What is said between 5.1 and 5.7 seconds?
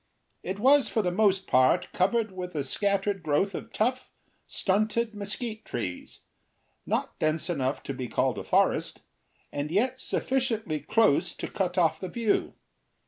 mesquite